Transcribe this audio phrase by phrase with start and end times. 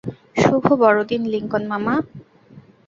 [0.37, 1.95] শুভ বড়দিন, লিংকন মামা।